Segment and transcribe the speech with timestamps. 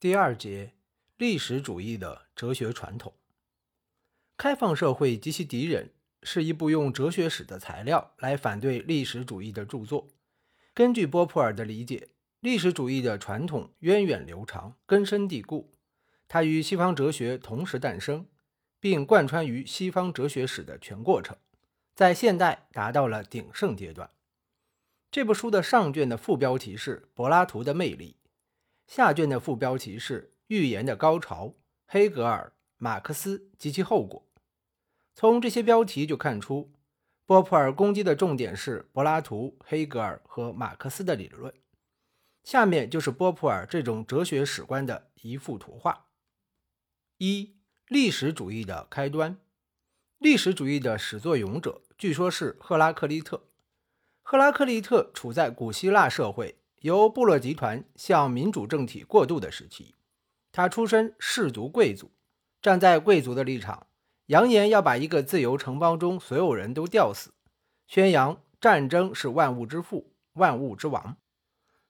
[0.00, 0.74] 第二节，
[1.16, 3.14] 历史主义的哲学传统。
[4.36, 5.90] 开放社会及其敌人
[6.22, 10.06] 是一部用哲学史的材料来反对历史主义的著作。
[10.72, 15.72] 根据波普尔的理解，历史主义的传统源远流长，根深蒂固，
[16.28, 18.24] 它与西方哲学同时诞生，
[18.78, 21.36] 并贯穿于西方哲学史的全过程，
[21.96, 24.08] 在现代达到了鼎盛阶段。
[25.10, 28.14] 这部书的上卷的副标题是“柏拉图的魅力”。
[28.88, 31.54] 下卷的副标题是“预言的高潮：
[31.86, 34.26] 黑格尔、马克思及其后果”。
[35.14, 36.72] 从这些标题就看出，
[37.26, 41.52] 波普尔攻击的重点是柏拉图、黑格尔和马克思的理论。
[42.42, 46.06] 下面就是波普尔这种哲学史观的一幅图画：
[47.18, 47.58] 一、
[47.88, 49.36] 历史主义的开端。
[50.16, 53.50] 历史主义的始作俑者据说是赫拉克利特。
[54.22, 56.57] 赫拉克利特处在古希腊社会。
[56.80, 59.94] 由部落集团向民主政体过渡的时期，
[60.52, 62.10] 他出身氏族贵族，
[62.62, 63.86] 站在贵族的立场，
[64.26, 67.32] 扬言要把一个自由城邦中所有人都吊死，
[67.86, 71.16] 宣扬战争是万物之父、万物之王。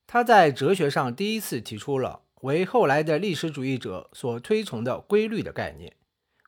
[0.06, 5.94] 他在哲学上第一次提出了为后来的历史主义者所推崇的规律的概念，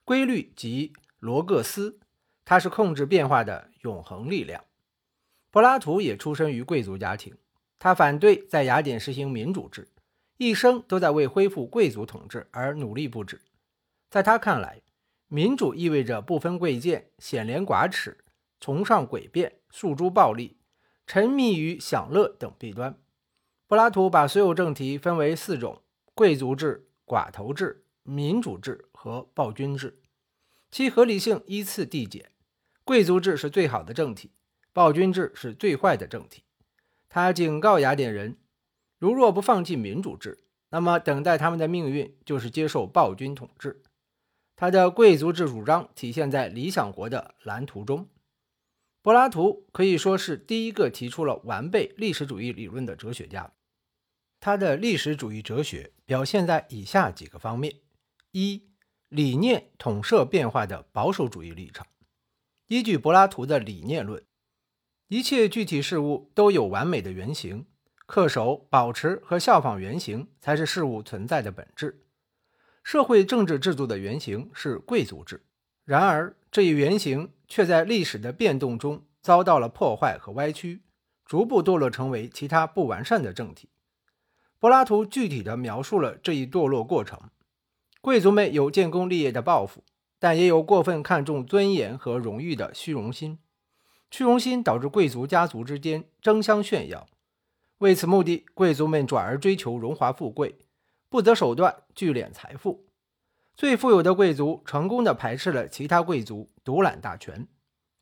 [0.04, 2.00] 规律即罗各斯，
[2.46, 4.64] 它是控制变化的永恒力量。
[5.50, 7.36] 柏拉图也出生于贵族家庭。
[7.80, 9.88] 他反对在雅典实行民主制，
[10.36, 13.40] 一生都在为恢复贵族统治而努力不止。
[14.10, 14.82] 在他看来，
[15.28, 18.18] 民主意味着不分贵贱、显廉寡耻、
[18.60, 20.58] 崇尚诡辩、诉诸暴力、
[21.06, 22.94] 沉迷于享乐等弊端。
[23.66, 25.80] 柏拉图把所有政体分为四种：
[26.14, 29.98] 贵族制、寡头制、民主制和暴君制，
[30.70, 32.30] 其合理性依次递减。
[32.84, 34.32] 贵族制是最好的政体，
[34.74, 36.42] 暴君制是最坏的政体。
[37.10, 38.38] 他警告雅典人，
[38.96, 43.82] 如若不放弃民主制，那么等待他们的命运就是接受暴君统治。
[44.54, 48.08] 他的贵族制主张体现在《理想国》的蓝图中。
[49.02, 53.52] 柏拉图可以说是第一个提出了完备历史主义理论的哲学家。
[54.38, 57.74] 他的历史主义哲学表现在以下几个方面：
[58.30, 58.62] 一、
[59.08, 61.88] 理念统摄变化的保守主义立场，
[62.68, 64.24] 依据柏拉图的理念论。
[65.10, 67.66] 一切具体事物都有完美的原型，
[68.06, 72.04] 恪守、保持和效仿原型才是事物存在的本质。
[72.84, 75.42] 社会政治制度的原型是贵族制，
[75.84, 80.82] 然而这一原型却在历史的变动中遭到了破坏和歪曲，
[81.24, 83.68] 逐步堕落成为其他不完善的政体。
[84.60, 87.18] 柏拉图具体地描述了这一堕落过程：
[88.00, 89.82] 贵族们有建功立业的抱负，
[90.20, 93.40] 但也有过分看重尊严和荣誉的虚荣心。
[94.10, 97.06] 虚荣心导致贵族家族之间争相炫耀，
[97.78, 100.58] 为此目的，贵族们转而追求荣华富贵，
[101.08, 102.86] 不择手段聚敛财富。
[103.54, 107.46] 最富有的贵族成功地排斥了其他贵族，独揽大权。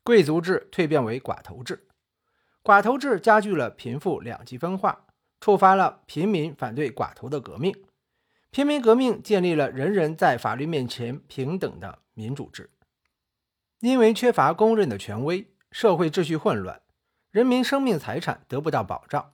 [0.03, 1.87] 贵族制蜕变为寡头制，
[2.63, 5.05] 寡头制加剧了贫富两极分化，
[5.39, 7.75] 触发了平民反对寡头的革命。
[8.49, 12.71] 平民革命建立了人人在法律面前平等的民主制，
[13.81, 15.45] 因为缺乏公认的权威。
[15.71, 16.81] 社会秩序混乱，
[17.31, 19.33] 人民生命财产得不到保障，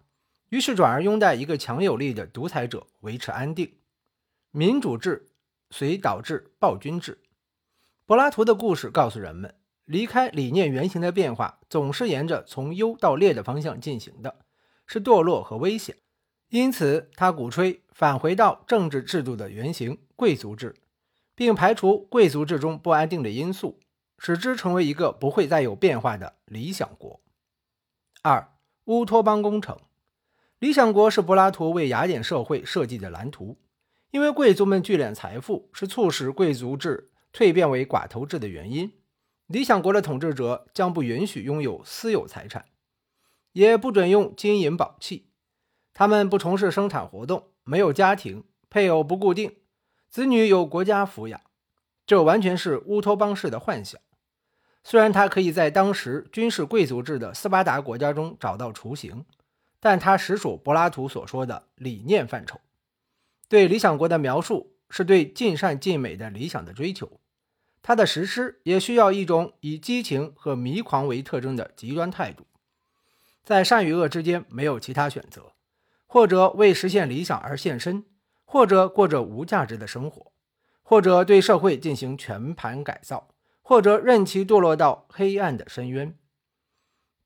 [0.50, 3.74] 于是转而拥戴一个强有力的独裁者维持安定。
[4.52, 5.32] 民主制
[5.70, 7.20] 遂导致暴君制。
[8.06, 14.36] 柏拉图的故事告诉人们，离开理念原型的变化总是沿着从优到劣的方向进行的，
[14.86, 15.96] 是堕落和危险。
[16.50, 20.76] 因此，他鼓吹返回到政治制度的原型——贵族制，
[21.34, 23.80] 并排除贵族制中不安定的因素。
[24.26, 27.22] 使之成为一个不会再有变化的理想国。
[28.24, 28.56] 二、
[28.86, 29.78] 乌托邦工程。
[30.58, 33.60] 理想国是柏拉图为雅典社会设计的蓝图，
[34.10, 38.92] 因为贵族们聚敛财富是促使贵族制蜕变为寡头制的原因。
[39.46, 42.66] 理想国的统治者将不允许拥有私有财产，
[43.52, 45.30] 也不准用金银宝器。
[45.94, 49.58] 他们不从事生产活动，没有家庭，配偶不固定，
[50.10, 51.40] 子女由国家抚养。
[52.08, 54.02] 这完全是乌托邦式的幻想。
[54.88, 59.26] 虽然他可以在当时军事贵族制的斯巴达国家中找到雏形，
[59.80, 62.62] 但他实属柏拉图所说的理念范畴。
[63.50, 67.20] 对理想国的描述是对尽善尽美的理想的追求，
[67.82, 72.46] 他的实施也需要一种以激情和迷狂为特征的极端态度，
[73.44, 75.54] 在善与恶之间没有其他选择，
[76.06, 78.06] 或者为实现理想而献身，
[78.46, 80.32] 或者过着无价值的生活，
[80.84, 83.30] 或者对社会进行全盘改造。
[83.68, 86.16] 或者任其堕落到黑暗的深渊，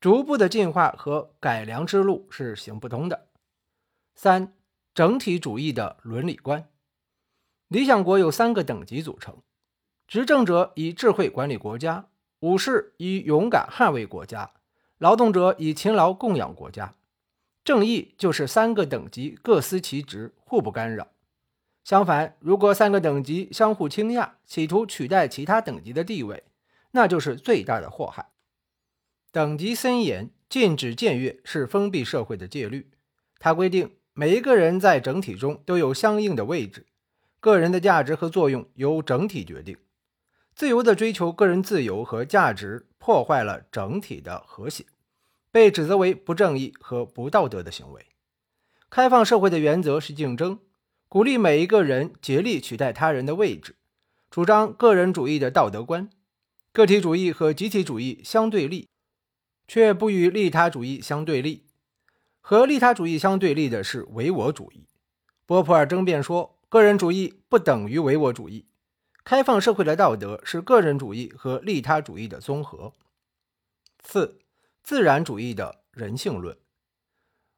[0.00, 3.28] 逐步的进化和改良之路是行不通的。
[4.14, 4.54] 三、
[4.94, 6.66] 整体主义的伦理观，
[7.68, 9.36] 理想国有三个等级组成：
[10.08, 12.08] 执政者以智慧管理国家，
[12.38, 14.50] 武士以勇敢捍卫国家，
[14.96, 16.94] 劳动者以勤劳供养国家。
[17.62, 21.06] 正义就是三个等级各司其职，互不干扰。
[21.82, 26.44] 相反，如果三个等级相互倾轧，企图取代其他等级的地位，
[26.92, 28.30] 那就是最大的祸害。
[29.32, 32.90] 等级森严、禁止僭越是封闭社会的戒律。
[33.38, 36.86] 它规定每一个人在整体中都有相应的位置，
[37.40, 39.76] 个人的价值和作用由整体决定。
[40.54, 44.84] 自由的追求个人自由和价值，破坏了整体的和谐，
[45.50, 48.06] 被指责为不正义和不道德的行为。
[48.90, 50.58] 开放社会的原则是竞争。
[51.10, 53.74] 鼓励每一个人竭力取代他人的位置，
[54.30, 56.08] 主张个人主义的道德观。
[56.72, 58.88] 个体主义和集体主义相对立，
[59.66, 61.66] 却不与利他主义相对立。
[62.40, 64.86] 和利他主义相对立的是唯我主义。
[65.46, 68.68] 波普尔争辩说，个人主义不等于唯我主义。
[69.24, 72.92] 开放社会的道德是个人主义和利他主义的综合。
[74.04, 74.38] 四、
[74.84, 76.56] 自然主义的人性论。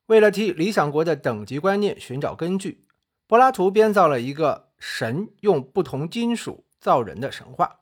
[0.07, 2.87] 为了替理想国的等级观念寻找根据。
[3.33, 7.81] 柏拉图编造了一个神用不同金属造人的神话：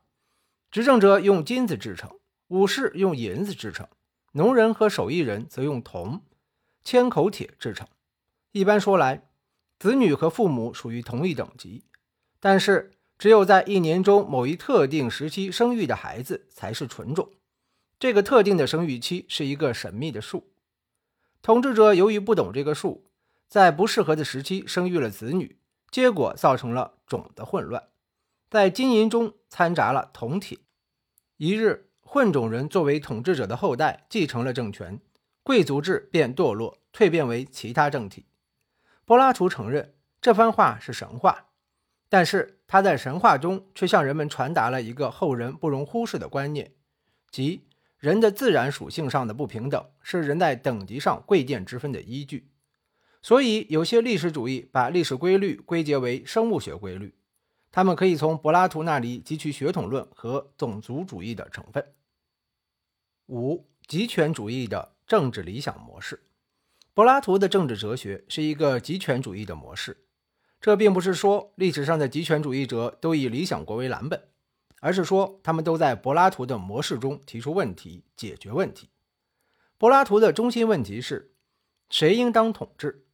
[0.71, 2.09] 执政者用金子制成，
[2.47, 3.89] 武士用银子制成，
[4.35, 6.23] 农人和手艺人则用铜、
[6.85, 7.89] 铅口铁制成。
[8.53, 9.29] 一般说来，
[9.81, 11.83] 子女和父母属于同一等级，
[12.39, 17.29] 但是只有在一年中某一特定时期生育的孩子才是纯种。
[17.99, 20.53] 这个特定的生育期是一个神秘的数。
[21.43, 23.10] 统治者由于不懂这个数。
[23.51, 25.59] 在不适合的时期生育了子女，
[25.91, 27.89] 结果造成了种的混乱，
[28.49, 30.59] 在金银中掺杂了铜铁。
[31.37, 35.01] 一日，混种人作为统治者的后代继承了政权，
[35.43, 38.27] 贵族制便堕落，蜕变为其他政体。
[39.05, 41.49] 柏拉图承认这番话是神话，
[42.09, 46.73] 但是他在神话中却向人们传达了一个后人不容忽视的观念，
[47.33, 47.67] 即
[47.99, 52.50] 人的自然属性上的不平等是人在等级上贵贱之分的依据。
[53.23, 57.15] 所以，有些历史主义把历史规律归结为生物学规律，
[57.71, 61.85] 他们可以从柏拉图那里汲取血统论和种族主义的成分。
[63.27, 66.23] 五、极权主义的政治理想模式。
[66.95, 70.05] 柏拉图的政治哲学是一个极权主义的模式，
[70.61, 74.29] 这并不是说历史上的极权主义者都以理想国为蓝本，
[74.81, 78.89] 而是说他们都在柏拉图的模式中提出问题，解决问题。
[79.79, 81.33] 柏拉图的中心问题是：
[81.91, 83.05] 谁应当统治？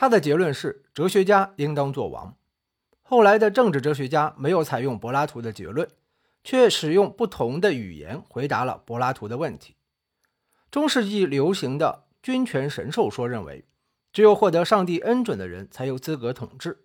[0.00, 2.34] 他的结论是，哲学家应当做王。
[3.02, 5.86] 后来的政治哲学家没有采用柏拉图的结论，
[6.42, 9.76] 却使用不同的语言回答了柏拉图的问题。
[10.70, 13.66] 中世纪流行的君权神授说认为，
[14.10, 16.78] 只有获得上帝恩准的人才有资格统治。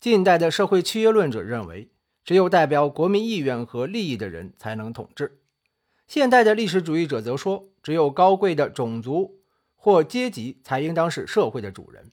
[0.00, 1.90] 近代的社会契约论者认为，
[2.24, 5.42] 只有代表国民意愿和利益的人才能统治。
[6.06, 9.42] 现代的历史主义者则说，只有高贵的种族
[9.76, 12.10] 或阶级才应当是社会的主人。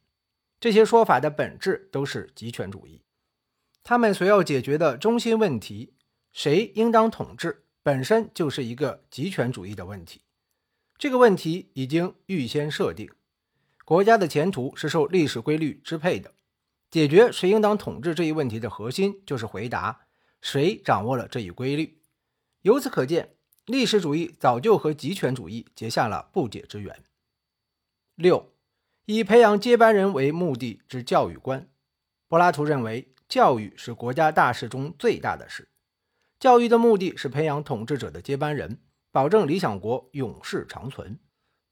[0.66, 3.00] 这些说法的本质都是极权主义，
[3.84, 5.94] 他们所要解决的中心问题——
[6.34, 10.22] 谁应当统治，本身就是一个极权主义的问题。
[10.98, 13.08] 这个问题已经预先设定，
[13.86, 16.34] 国家的前途是受历史规律支配的。
[16.90, 20.07] 解决谁应当统治这一问题的核心，就是回答
[20.42, 22.02] 谁掌握了这一规律。
[22.64, 23.36] 由此可见，
[23.68, 27.04] 历史主义早就和极权主义结下了不解之缘。
[28.16, 28.55] 六。
[29.06, 31.69] 以培养接班人为目的之教育观，
[32.28, 35.69] 柏拉图认为，教育是国家大事中最大的事。
[36.40, 38.80] 教育的目的是培养统治者的接班人，
[39.12, 41.19] 保证理想国永世长存。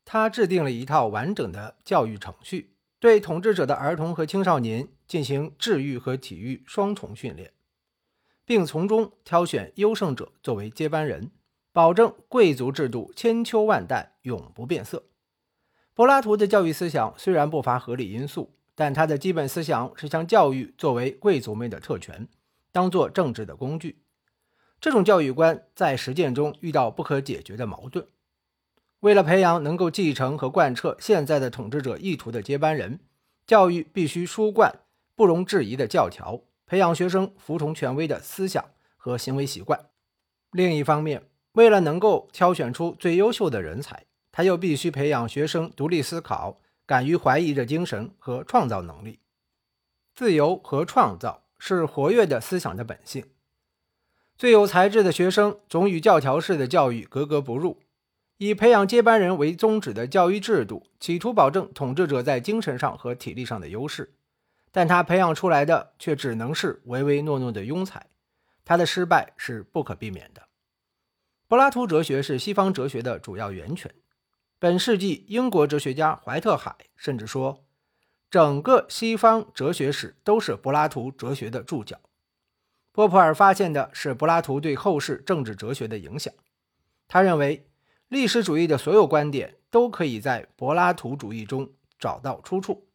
[0.06, 7.52] 他制定了一套完整的教育程序，对统治者的儿童和青少年进行治育和体育双重训练，
[8.46, 11.32] 并从中挑选优胜者作为接班人，
[11.72, 15.06] 保证贵族制度千秋万代永不变色。
[15.96, 22.28] 柏拉图的教育思想虽然不乏合理因素，但他的基本思想是将教育作为贵族们的特权，
[22.72, 24.00] 当做政治的工具。
[24.82, 28.08] 这种教育观在实践中遇到不可解决的矛盾。
[29.02, 33.00] 为了培养能够继承和贯彻现在的统治者意图的接班人，
[33.46, 34.80] 教育必须输灌
[35.16, 38.66] 不容置疑的教条，培养学生服从权威的思想
[38.98, 39.80] 和行为习惯。
[40.52, 49.20] 另一方面，为了能够挑选出最优秀的人才，他又必须培养学生独立思考、敢于怀疑的精神和创造能力。
[50.14, 53.24] 自由和创造是活跃的思想的本性。
[54.36, 57.80] 最有才智的学生总与教条式的教育格格不入。
[58.38, 64.16] 以培养接班人为宗旨的教育制度，企图保证统治者在精神上和体力上的优势，
[64.72, 68.08] 但他培养出来的却只能是唯唯诺诺的庸才，
[68.66, 70.42] 他的失败是不可避免的。
[71.48, 73.94] 柏拉图哲学是西方哲学的主要源泉。
[74.64, 77.66] 本世纪英国哲学家怀特海甚至说，
[78.32, 82.00] 整个西方哲学史都是柏拉图哲学的注脚。
[82.94, 86.34] 波普尔发现的是柏拉图对后世政治哲学的影响。
[87.10, 87.68] 他认为，
[88.08, 92.88] 历史主义的所有观点都可以在柏拉图主义中找到出处。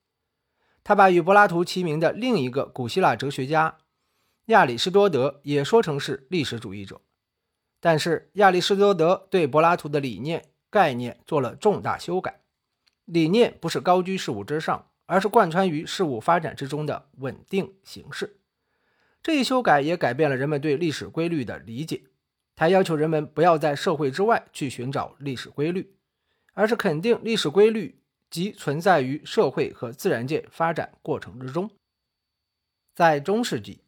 [0.82, 3.76] 他把与柏拉图齐名的另一个古希腊哲学家
[4.46, 7.02] 亚里士多德也说成是历史主义者，
[7.78, 12.40] 但是亚里士多德对柏拉图的理念概念做了重大修改。
[13.04, 18.38] 理念不是高居事物之上，而是贯穿于事物发展之中的稳定形式。
[19.22, 22.02] 这一修改也改变了人们对历史规律的理解。
[22.54, 25.94] 它要求人们不要在社会之外去寻找历史规律，
[26.54, 27.96] 而是肯定历史规律。
[28.30, 31.70] 即存在于社会和自然界发展过程之中。
[32.94, 33.80] 在中世纪，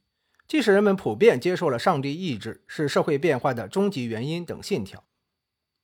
[0.49, 5.04] 即使人们普遍接受了上帝意志是社会变化的终极原因等信条，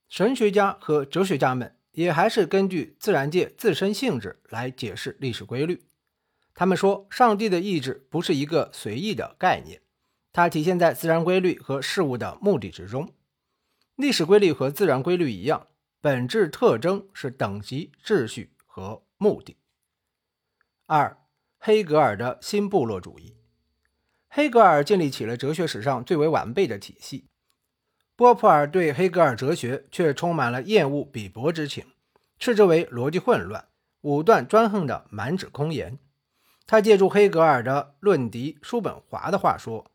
[0.08, 5.84] 神学家和哲学家们也还是根据自然界自身性质来解释历史规律。
[6.54, 9.82] 他们说，上帝的意志不是一个随意的概念，
[10.32, 13.12] 它体现在自然规律和事物的目的之中。
[13.94, 15.68] 历史规律和自然规律一样。
[15.98, 19.56] 本质特征是等级、秩序和目的。
[20.84, 21.18] 二、
[21.58, 23.34] 黑格尔的新部落主义。
[24.28, 27.26] 黑格尔建立起了哲学史上最为完备的体系。
[28.16, 31.85] 波普尔对黑格尔哲学却充满了厌恶鄙薄之情，
[32.38, 33.66] 斥之为逻辑混乱、
[34.00, 35.99] 武断专横的满纸空言。
[36.66, 39.90] 他借助黑格尔的论敌叔本华的话说：“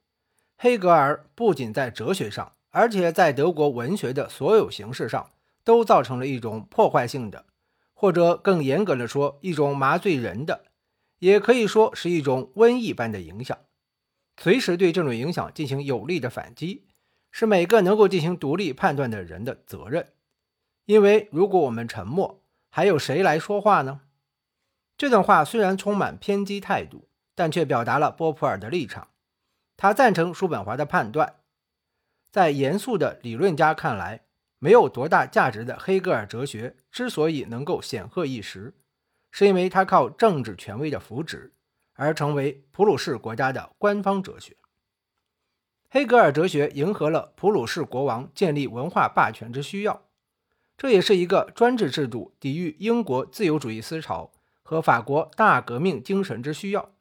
[0.57, 5.29] 黑格尔不仅在哲学上，而且在德国文学的所有形式上。”
[5.63, 7.45] 都造成了一种破坏性的，
[7.93, 10.63] 或者更严格的说，一种麻醉人的，
[11.19, 13.55] 也可以说是一种瘟疫般的影响。
[14.37, 16.87] 随时对这种影响进行有力的反击，
[17.31, 20.13] 是每个能够进行独立判断的人的责任。
[20.85, 24.01] 因为如果我们沉默，还有谁来说话呢？
[24.97, 29.07] 这段话虽然充满偏激态度，但却表达了波普尔的立场。
[29.75, 31.37] 他赞成叔本华的判断。
[32.29, 34.21] 在严肃的理论家看来。
[34.63, 38.75] 没有多大价值的黑格尔哲学之所以能够显赫一时，
[39.31, 41.51] 是因为它靠政治权威的扶植
[41.95, 44.55] 而成为普鲁士国家的官方哲学。
[45.93, 50.05] 黑格尔哲学迎合了普鲁士国王建立文化霸权之需要，
[50.77, 54.31] 这也是一个专制制度抵御英国自由主义思潮
[54.63, 56.93] 和法国大革命精神之需要，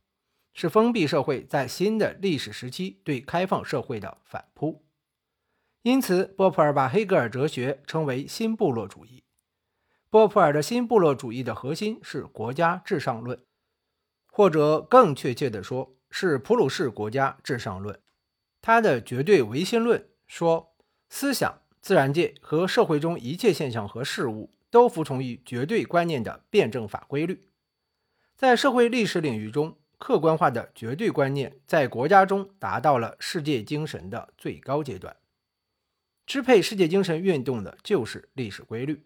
[0.55, 4.83] 是封闭社会在新的历史时期对开放社会的反扑。
[5.83, 9.23] 因此，波普尔把黑格尔哲学称为新部落主义。
[10.09, 13.41] 波普尔的新部落主义的核心是国家至上论，
[14.33, 17.97] 或者更确切地说，是普鲁士国家至上论。
[18.62, 20.75] 他的绝对唯心论说，
[21.09, 27.47] 思想、自然界和社会中一切现象和事物都服从于绝对观念的辩证法规律。
[28.37, 35.17] 在社会历史领域中，客观化的绝对观念在国家中达到了世界精神的最高阶段。
[36.26, 39.05] 支配世界精神运动的就是历史规律。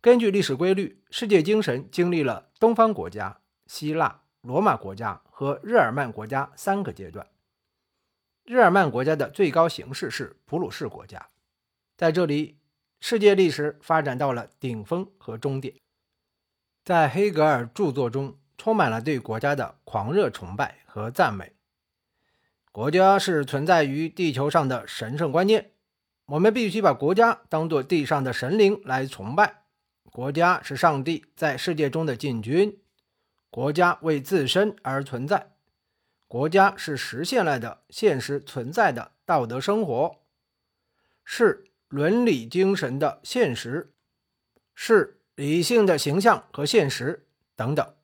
[0.00, 7.26] 根据历史规律，世界精神经历了东方国家、希腊、罗马国家和日耳曼国家三个阶段。
[8.46, 11.30] 日耳曼国家的最高形式是普鲁士国家，
[11.96, 12.58] 在这里，
[13.00, 15.74] 世界历史发展到了顶峰和终点。
[16.84, 21.54] 在黑格尔著作中，充满了对国家的狂热崇拜和赞美。
[22.70, 25.72] 国家是存在于地球上的神圣观念。
[26.26, 29.64] 我们必须把国家当作地上的神灵来崇拜。
[30.12, 32.78] 国家是上帝在世界中的禁军，
[33.50, 35.55] 国家为自身而存在。
[36.28, 40.22] 国家是实现了的现实存在的道德生活，
[41.24, 43.94] 是伦理精神的现实，
[44.74, 47.94] 是理性的形象和现实等等。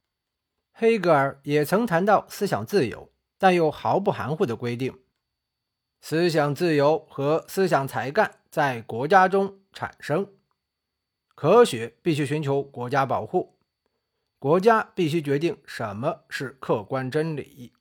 [0.73, 5.01] 黑格尔也曾谈到思想自由，但又毫不含糊的规定。
[6.01, 10.33] 思想自由和思想才干在国家中产生，
[11.35, 13.59] 科学必须寻求国家保护，
[14.39, 17.73] 国家必须决定什么是客观真理。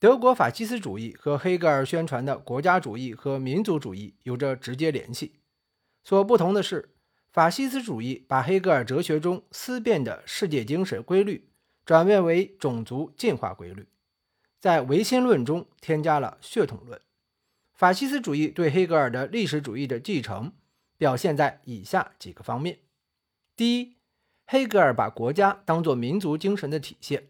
[0.00, 5.34] 德国法西斯主义和黑格尔宣传的国家主义和民族主义有着直接联系，
[6.02, 6.94] 所不同的是，
[7.30, 11.50] 法西斯主义把黑格尔哲学中思辨的世界精神规律
[11.84, 13.86] 转变为种族进化规律。
[14.58, 16.98] 在唯心论中添加了血统论。
[17.74, 20.50] 法西斯主义对黑格尔的历史主义的继承
[20.96, 22.78] 表现在以下几个方面：
[23.54, 23.96] 第一，
[24.46, 27.28] 黑格尔把国家当作民族精神的体现，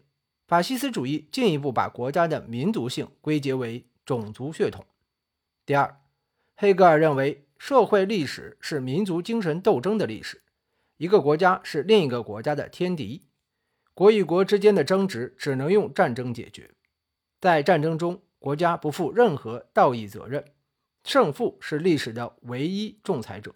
[0.51, 4.85] 法西斯主义进一步把国家的民族性归结为种族血统。
[5.65, 6.01] 第二，
[6.57, 10.41] 黑格尔认为社会历史是民族精神斗争的历史，
[10.97, 13.23] 一个国家是另一个国家的天敌，
[13.93, 16.71] 国与国之间的争执只能用战争解决，
[17.39, 20.43] 在战争中，国家不负任何道义责任，
[21.05, 23.55] 胜负是历史的唯一仲裁者，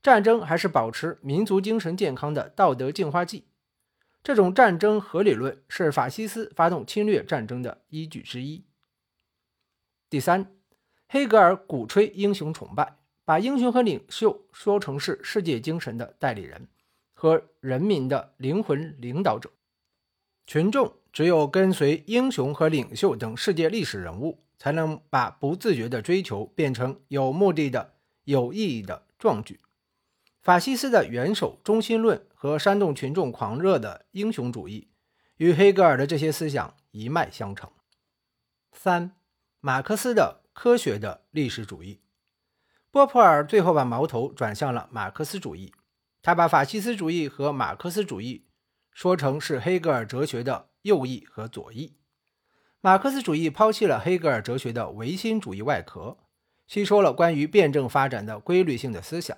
[0.00, 3.46] 战争还是保持民族精神健康的道德净化剂。
[4.26, 8.64] 这种战争合理论是法西斯发动侵略战争的依据之一。
[10.10, 10.52] 第三，
[11.06, 16.66] 黑格尔鼓吹英雄崇拜，把英雄和领袖说成是世界精神的代理人
[17.14, 19.48] 和人民的灵魂领导者。
[20.44, 29.60] 群众只有跟随英雄和领袖等世界历史人物，才能把不自觉的追求变成有目的的、有意义的壮举。
[30.42, 34.88] 法西斯的元首中心论和煽动群众狂热的英雄主义，
[35.38, 37.68] 与黑格尔的这些思想一脉相承。
[38.70, 39.16] 三、
[39.58, 42.02] 马克思的科学的历史主义。
[42.92, 45.74] 波普尔最后把矛头转向了马克思主义，
[46.22, 48.46] 他把法西斯主义和马克思主义
[48.92, 51.96] 说成是黑格尔哲学的右翼和左翼。
[52.80, 56.16] 马克思主义抛弃了黑格尔哲学的唯心主义外壳，
[56.68, 59.36] 吸收了关于辩证发展的规律性的思想。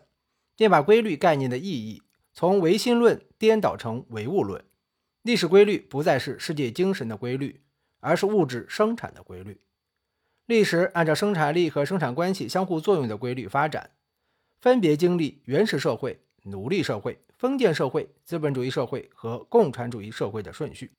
[0.54, 2.02] 便把规律概念的意义
[2.38, 4.64] 从唯心论颠倒成唯物论。
[5.23, 7.62] 历史规律不再是世界精神的规律，
[7.99, 9.61] 而是物质生产的规律。
[10.47, 13.90] 历史按照生产力和生产关系相互作用的规律发展，
[14.61, 20.92] 分别经历原始社会、奴隶社会、封建社会、资本主义社会和共产主义社会的顺序。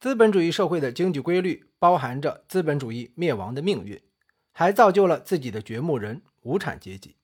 [0.00, 4.02] 资本主义社会的经济规律包含着资本主义灭亡的命运，
[4.50, 7.14] 还造就了自己的掘墓人——无产阶级。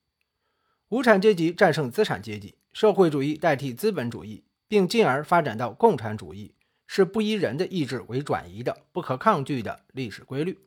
[0.91, 6.55] 无产阶级战胜资产阶级，社会主义代替资本主义，并进而发展到共产主义，
[6.87, 10.59] 是不依人的意志为转移的不可抗拒的历史规律。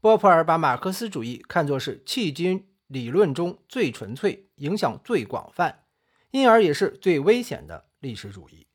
[0.00, 5.84] 波普尔把马克思主义看作是迄今理论中最纯粹、影响最广泛，
[6.30, 8.66] 因而也是最危险的历史主义。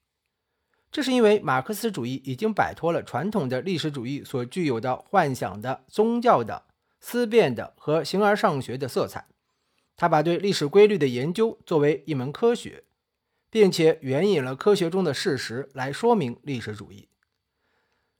[0.91, 6.65] 这是因为马克思主义已经摆脱了传统的历史主义所具有的幻想的、宗教的、
[6.99, 9.25] 思辨的和形而上学的色彩。
[9.95, 12.83] 他把对历史规律的研究作为一门科学，
[13.49, 17.09] 并且援引了科学中的事实来说明历史主义。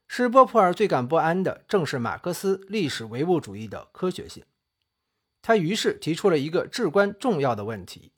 [0.07, 4.43] 使波普尔最感不安的正是马克思历史唯物主义的科学性。
[5.41, 8.11] 他于是提出了一个至关重要的问题：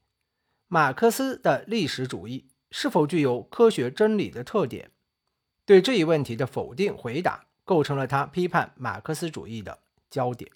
[0.68, 4.92] 马克思的历史主义是否具有科学真理的特点？
[5.66, 10.52] 对这一问题的否定回答，构成了他批判马克思主义的焦点。